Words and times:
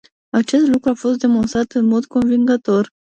Acest 0.29 0.67
lucru 0.67 0.89
a 0.89 0.93
fost 0.93 1.17
demonstrat 1.19 1.71
în 1.71 1.85
mod 1.85 2.05
convingător. 2.05 2.87